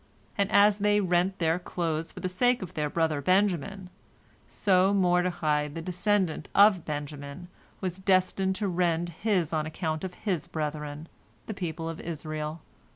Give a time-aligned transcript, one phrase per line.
[0.35, 3.91] And as they rent their clothes for the sake of their brother Benjamin,
[4.47, 7.49] so Mordecai, the descendant of Benjamin,
[7.81, 11.07] was destined to rend his on account of his brethren,
[11.45, 12.63] the people of Israel.